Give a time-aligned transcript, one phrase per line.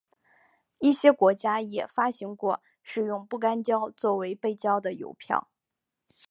[0.79, 5.47] 一些国家也发行过使用不干胶作为背胶的邮票。